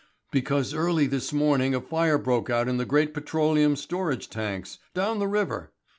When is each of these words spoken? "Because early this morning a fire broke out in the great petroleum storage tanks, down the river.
"Because 0.31 0.73
early 0.73 1.05
this 1.05 1.31
morning 1.31 1.75
a 1.75 1.79
fire 1.79 2.17
broke 2.17 2.49
out 2.49 2.67
in 2.67 2.77
the 2.77 2.87
great 2.87 3.13
petroleum 3.13 3.75
storage 3.75 4.31
tanks, 4.31 4.79
down 4.95 5.19
the 5.19 5.27
river. 5.27 5.73